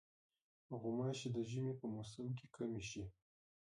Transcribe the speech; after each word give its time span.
غوماشې 0.79 1.27
د 1.35 1.37
ژمي 1.49 1.73
په 1.81 1.85
موسم 1.93 2.27
کې 2.37 2.45
کمې 2.55 2.81
شي. 2.89 3.03